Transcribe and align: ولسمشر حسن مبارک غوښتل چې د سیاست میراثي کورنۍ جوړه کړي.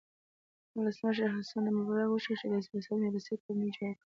ولسمشر 0.77 1.27
حسن 1.35 1.63
مبارک 1.77 2.07
غوښتل 2.11 2.35
چې 2.41 2.45
د 2.53 2.55
سیاست 2.65 2.91
میراثي 3.01 3.35
کورنۍ 3.43 3.69
جوړه 3.75 3.93
کړي. 3.97 4.05